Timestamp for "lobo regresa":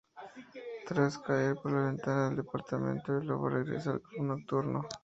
3.27-3.91